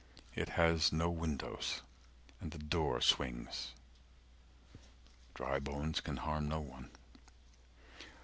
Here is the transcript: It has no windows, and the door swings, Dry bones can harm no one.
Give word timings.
It 0.33 0.49
has 0.57 0.91
no 0.91 1.11
windows, 1.11 1.83
and 2.39 2.49
the 2.49 2.57
door 2.57 3.01
swings, 3.01 3.73
Dry 5.35 5.59
bones 5.59 6.01
can 6.01 6.17
harm 6.17 6.49
no 6.49 6.59
one. 6.59 6.89